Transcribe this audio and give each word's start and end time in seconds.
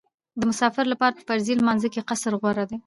د 0.39 0.41
مسافر 0.49 0.85
لپاره 0.91 1.13
په 1.15 1.23
فرضي 1.27 1.53
لمانځه 1.57 1.87
کې 1.93 2.05
قصر 2.09 2.33
غوره 2.41 2.63
دی 2.69 2.77